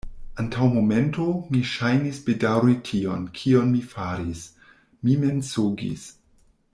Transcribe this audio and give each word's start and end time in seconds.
Antaŭ 0.43 0.67
momento, 0.75 1.25
mi 1.55 1.59
ŝajnis 1.73 2.21
bedaŭri 2.29 2.75
tion, 2.89 3.29
kion 3.41 3.69
mi 3.75 3.85
faris: 3.93 4.43
mi 5.07 5.19
mensogis. 5.27 6.09